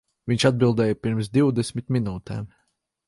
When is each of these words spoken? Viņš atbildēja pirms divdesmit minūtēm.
Viņš 0.29 0.45
atbildēja 0.49 0.97
pirms 1.03 1.29
divdesmit 1.37 1.93
minūtēm. 1.97 2.49